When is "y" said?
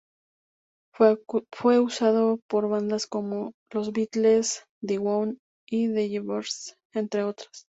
5.69-5.93